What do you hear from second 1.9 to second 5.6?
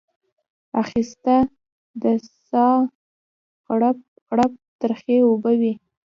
د ساه غړپ غړپ ترخې اوبه